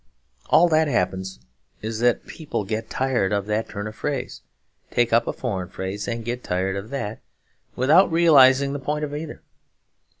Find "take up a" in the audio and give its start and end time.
4.89-5.31